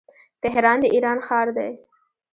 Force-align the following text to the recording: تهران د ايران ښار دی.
تهران 0.43 0.77
د 0.81 0.85
ايران 0.93 1.17
ښار 1.27 1.47
دی. 1.57 1.71